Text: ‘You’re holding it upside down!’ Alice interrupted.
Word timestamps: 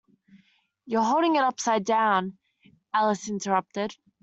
‘You’re 0.87 1.03
holding 1.03 1.35
it 1.35 1.43
upside 1.43 1.85
down!’ 1.85 2.39
Alice 2.91 3.29
interrupted. 3.29 3.95